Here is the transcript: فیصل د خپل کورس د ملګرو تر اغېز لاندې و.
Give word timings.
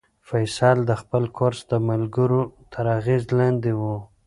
فیصل 0.27 0.77
د 0.89 0.91
خپل 1.01 1.23
کورس 1.37 1.59
د 1.71 1.73
ملګرو 1.89 2.41
تر 2.73 2.85
اغېز 2.97 3.23
لاندې 3.39 3.71
و. 3.79 3.81